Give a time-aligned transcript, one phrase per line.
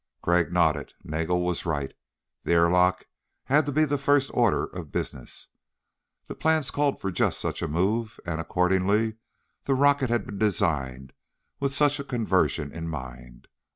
[0.23, 0.95] Crag nodded.
[1.03, 1.93] Nagel was right.
[2.43, 3.05] The airlock
[3.43, 5.49] had to be the first order of business.
[6.25, 9.17] The plans called for just such a move and, accordingly,
[9.65, 11.13] the rocket had been designed
[11.59, 13.47] with such a conversion in mind.